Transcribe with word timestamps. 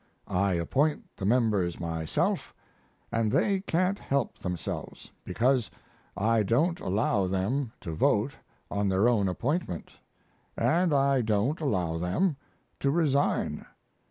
I 0.27 0.53
appoint 0.53 1.03
the 1.15 1.25
members 1.27 1.79
myself, 1.79 2.55
& 2.89 3.11
they 3.11 3.59
can't 3.59 3.99
help 3.99 4.39
themselves, 4.39 5.11
because 5.23 5.69
I 6.17 6.41
don't 6.41 6.79
allow 6.79 7.27
them 7.27 7.71
to 7.81 7.93
vote 7.93 8.33
on 8.71 8.89
their 8.89 9.07
own 9.07 9.27
appointment 9.27 9.91
& 10.29 10.57
I 10.57 11.21
don't 11.21 11.61
allow 11.61 11.99
them 11.99 12.35
to 12.79 12.89
resign! 12.89 13.67